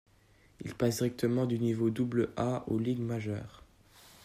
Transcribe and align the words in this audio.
Il 0.65 0.73
passe 0.73 0.95
directement 0.97 1.45
du 1.45 1.59
niveau 1.59 1.91
Double-A 1.91 2.63
aux 2.67 2.79
Ligues 2.79 3.01
majeures. 3.03 3.61